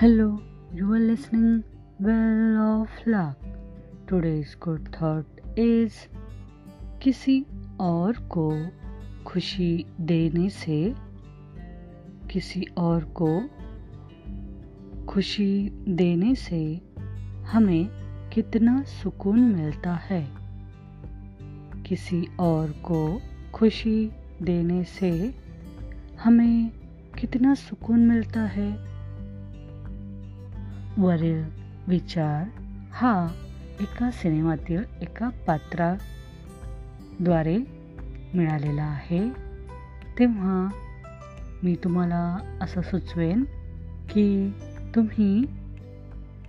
[0.00, 0.40] Hello,
[0.72, 1.64] you are listening
[1.98, 3.36] Well of Luck.
[4.06, 5.96] Today's good thought is
[7.02, 7.46] किसी
[7.80, 8.66] और को
[9.26, 10.94] खुशी देने से
[12.30, 13.30] किसी और को
[15.06, 16.80] खुशी देने से
[17.46, 17.88] हमें
[18.28, 20.28] कितना सुकून मिलता है
[21.86, 23.20] किसी और को
[23.54, 24.10] खुशी
[24.42, 25.34] देने से
[26.20, 26.70] हमें
[27.18, 28.97] कितना सुकून मिलता है
[30.96, 31.44] वरील
[31.88, 32.44] विचार
[32.92, 33.28] हा
[33.80, 37.58] एका सिनेमातील एका पात्राद्वारे
[38.34, 39.30] मिळालेला आहे.
[40.18, 40.68] तेव्हा
[41.62, 43.44] मी तुम्हाला असं सुचवेन
[44.10, 44.52] की
[44.94, 45.44] तुम्ही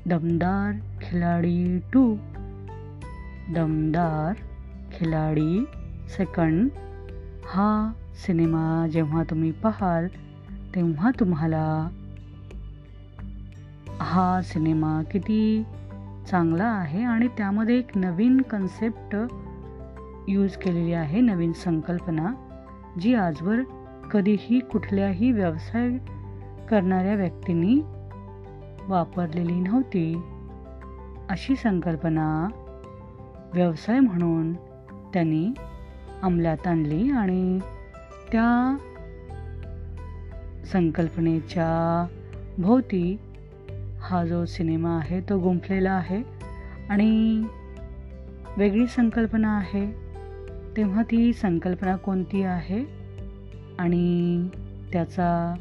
[0.06, 0.72] दमदार
[1.02, 2.18] खिलाडी टू
[3.54, 4.34] दमदार
[4.94, 5.66] खिलाडी
[6.18, 6.70] सेकंड
[7.46, 7.92] हा
[8.26, 10.08] सिनेमा जेव्हा तुम्ही पाहाल
[10.76, 11.90] तेव्हा तुम्हाला
[14.02, 15.64] हा सिनेमा किती
[16.32, 19.16] चांगला आहे आणि त्यामध्ये एक नवीन कन्सेप्ट
[20.28, 22.34] यूज केलेली आहे नवीन संकल्पना
[23.00, 23.56] जी आजवर
[24.12, 25.98] कधीही कुठल्याही व्यवसाय
[26.70, 27.82] करणाऱ्या व्यक्तींनी
[28.88, 30.22] वापरलेली नव्हती.
[31.30, 32.48] अशी संकल्पना
[33.54, 34.54] व्यवसाय म्हणून
[35.14, 35.48] त्यांनी
[36.24, 37.60] अंमलात आणली आणि
[38.32, 38.78] त्या
[40.74, 42.06] संकल्पनेच्या
[42.58, 43.20] भोवती
[44.10, 46.24] हा जो सिनेमा आहे तो गुंफलेला आहे
[46.90, 47.44] आणि
[48.58, 49.92] वेगळी संकल्पना आहे.
[50.78, 52.86] तेव्हा ती संकल्पना कोणती आहे?
[53.80, 54.48] आणि
[54.94, 55.54] त्याचा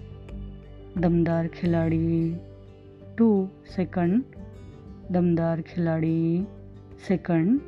[0.97, 2.35] दमदार खिलाडी
[3.19, 3.47] टू
[3.77, 4.21] सेकंड
[5.11, 6.45] दमदार खिलाडी
[7.09, 7.59] सेकंड.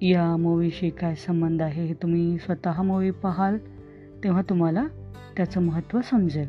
[0.00, 3.56] या मूवीशी काय संबंध आहे हे तुम्ही स्वतः मूवी पाहाल
[4.24, 4.86] तेव्हा तुम्हाला
[5.36, 6.48] त्याचं महत्त्व समजेल.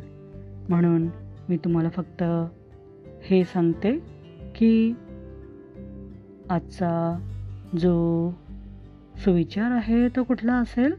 [0.69, 1.07] म्हणून
[1.49, 2.23] मी तुम्हाला फक्त
[3.23, 3.91] हे सांगते
[4.55, 4.93] की
[6.50, 7.19] आजचा
[7.75, 8.29] जो
[9.16, 10.94] सुविचार आहे तो कुठला असेल,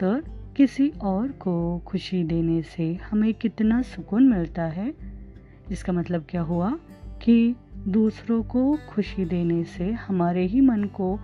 [0.00, 0.20] तर
[0.56, 4.90] किसी और को खुशी देने से हमें कितना सुकून मिलता है.
[5.70, 6.70] इसका मतलब क्या हुआ?
[7.22, 7.52] कि
[7.88, 11.16] दूसरों को खुशी देने से हमारे ही मन को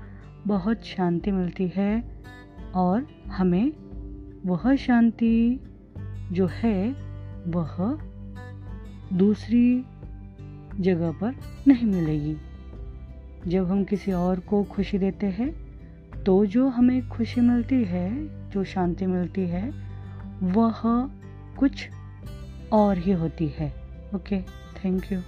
[0.47, 2.01] बहुत शांति मिलती है
[2.75, 3.73] और हमें
[4.47, 5.61] वह शांति
[6.33, 6.95] जो है,
[7.47, 7.99] वह
[9.13, 9.85] दूसरी
[10.81, 11.35] जगह पर
[11.69, 12.37] नहीं मिलेगी।
[13.47, 15.71] जब हम किसी और को खुशी देते हैं
[16.25, 18.11] तो जो हमें खुशी मिलती है,
[18.51, 19.71] जो शांति मिलती है,
[20.43, 20.81] वह
[21.57, 21.89] कुछ
[22.73, 23.75] और ही होती है।
[24.15, 25.21] Okay, thank you.